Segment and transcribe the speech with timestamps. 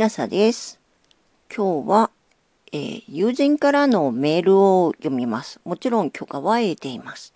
[0.00, 0.80] なさです。
[1.54, 2.10] 今日は、
[2.72, 5.60] えー、友人からのメールを読みます。
[5.62, 7.34] もちろん許可は得ています。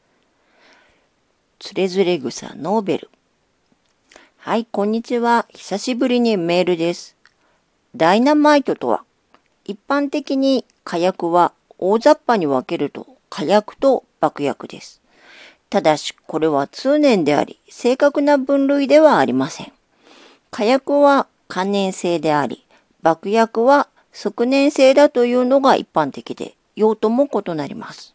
[1.59, 3.11] つれづれ草ノーベル。
[4.39, 5.45] はい、こんにちは。
[5.51, 7.17] 久しぶりにメールです。
[7.95, 9.05] ダイナマイトとは、
[9.67, 15.03] 一般的に火薬は大雑把に分けると火薬と爆薬です。
[15.69, 19.73] ただし、これは通念であり、正確な分類ではありません。
[20.51, 22.65] 火薬は関連性であり、
[23.03, 28.15] 爆薬は側年性だというのが一般的で、用途も異なります。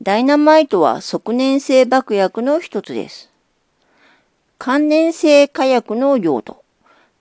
[0.00, 3.30] ダイナマイトは側年性爆薬の一つです。
[4.58, 6.62] 関連性火薬の用途。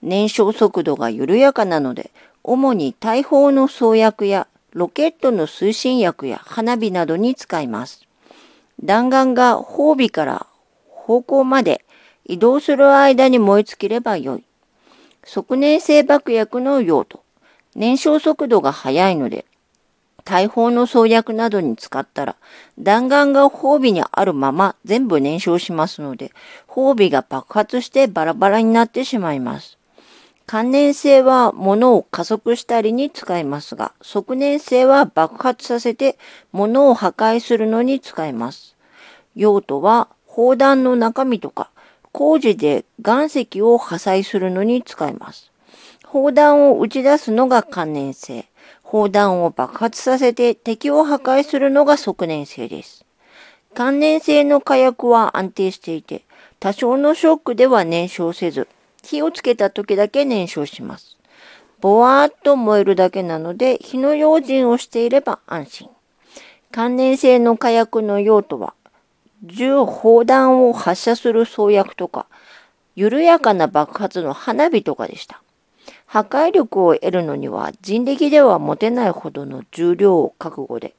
[0.01, 2.11] 燃焼速度が緩やかなので、
[2.43, 8.07] 主に大砲の装薬やロケットの推進薬や花火などに使います。
[8.83, 10.45] 弾丸が砲尾から
[10.89, 11.83] 方向まで
[12.25, 14.43] 移動する間に燃え尽きればよい。
[15.27, 17.21] 側年性爆薬の用途。
[17.75, 19.45] 燃焼速度が速いので、
[20.23, 22.37] 大砲の装薬などに使ったら、
[22.79, 26.31] 弾丸が砲尾にあるまま全部燃焼しますので、
[26.65, 29.77] 砲尾が爆発してバラバラになってしまいます。
[30.45, 36.17] 関連性は物を加速したりに使いますが、側年性は爆発させて
[36.53, 38.77] 物を破壊するのに使います。
[39.35, 41.69] 用途は砲弾の中身とか
[42.17, 45.51] 工事で岩石を破砕するのに使います。
[46.03, 48.47] 砲弾を打ち出すのが関連性。
[48.81, 53.05] 砲弾を爆発させて敵を破壊するのが側年性です。
[53.75, 56.23] 関連性の火薬は安定していて、
[56.59, 58.67] 多少のショックでは燃焼せず、
[59.03, 61.19] 火をつけた時だけ燃焼します。
[61.81, 65.89] ぼわーっと燃えるだけなので、火の用心をしていれば安心。
[66.71, 68.73] 関連性の火薬の用途は、
[69.43, 72.25] 銃砲弾を発射する装薬とか、
[72.95, 75.41] 緩やかな爆発の花火とかでした。
[76.05, 80.95] 破壊力を得るのには人力では持てないほどの重量を覚悟で、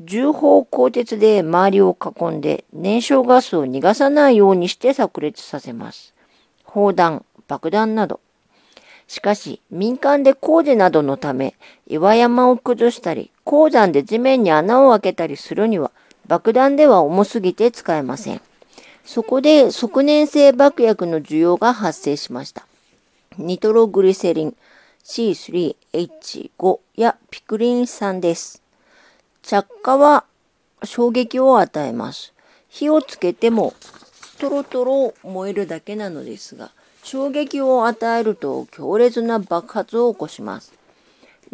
[0.00, 6.14] 重砲鋼鉄で周りを囲んで燃焼ガスを逃がさないようにして炸裂させます。
[6.64, 8.20] 砲弾、爆弾など。
[9.06, 11.54] しかし、民間で工事などのため、
[11.86, 15.92] 岩山を崩したり、鉱山で地面に穴を開けたりするには、
[16.26, 18.40] 爆弾では重すぎて使えません。
[19.04, 22.66] そこで側年性爆薬の需要が発生しました。
[23.36, 24.56] ニトログリセリン
[25.04, 28.62] C3H5 やピクリン酸です。
[29.42, 30.24] 着火は
[30.82, 32.32] 衝撃を与えます。
[32.68, 33.74] 火をつけても
[34.38, 36.70] トロトロ燃えるだけなのですが、
[37.02, 40.72] 衝撃を与えると強烈な爆発を起こします。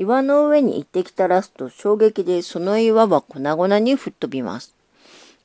[0.01, 4.75] 岩の上に一滴垂らすと衝撃でその岩は粉々に吹っ飛びます。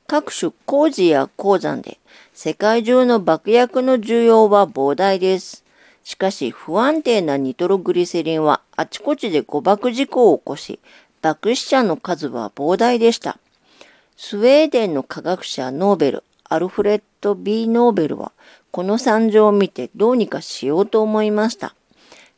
[0.06, 1.98] 各種工事や鉱山で
[2.32, 5.62] 世界中の爆薬の需要は膨大です。
[6.04, 10.80] しかし不安定なニトログリセリンはあちこちで誤爆事故を起こし、
[11.20, 13.38] 爆死者の数は膨大でした。
[14.16, 18.32] スウェーデンの科学者ノーベル、アルフレッド・ビー・ノーベルは
[18.70, 21.74] この惨状を見てどうにかしようと思いました。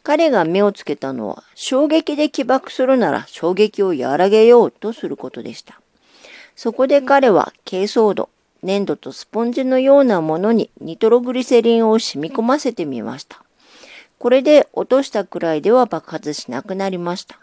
[0.09, 5.83] 彼が目をつけたのは衝撃で起爆するなら衝撃を和らげようとすることでした。
[6.57, 8.31] そこで彼は珪藻土、
[8.63, 13.43] 粘土とスポンジのようなものにニトログリセリンを染み込ませてみました。
[14.19, 17.39] これで落としたくらいでは爆発しなくなりました。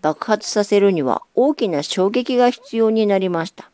[0.00, 3.72] 爆発させるには大きな衝撃が必要になりました。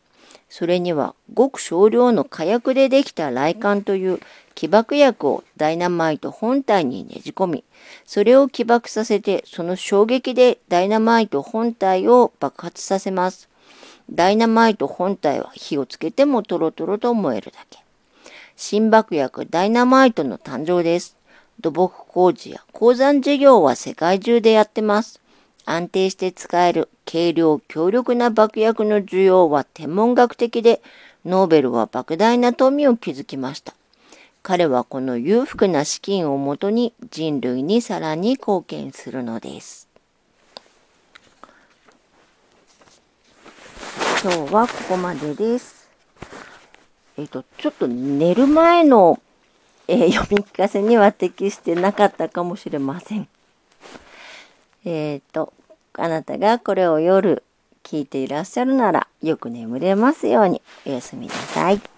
[0.49, 4.19] それにはごく少量の火薬でできた雷管という
[4.55, 7.63] 起爆薬をダイナマイト本体にねじ込み、
[8.05, 13.49] それを起爆させてその衝撃でダイナマイト本体を爆発させます。
[14.11, 17.79] ダイナマイト本体は火をつけてもトロトロと燃えるだけ。
[18.55, 21.17] 新爆薬ダイナマイトの誕生です。
[21.59, 25.21] 土木工事や鉱山事業は世界中でやってます。
[25.65, 30.81] 安定して使える軽量強力な爆薬の需要は天文学的で、
[31.23, 33.75] ノーベルは莫大な富を築きました。
[34.43, 39.87] 彼はこの裕福な資金をもとに人類にさらに貢献するのです。
[44.23, 45.89] 今日はここまでです。
[47.17, 49.19] えっ、と、ちょっと寝る前の、
[49.87, 53.27] えー、読み聞かせには適してなかったかもしれません。
[54.85, 55.53] えっ、ー、と、
[55.93, 57.43] あなたがこれを夜
[57.83, 61.90] 聞いていらっしゃるならよく眠れますようにおやすみなさい。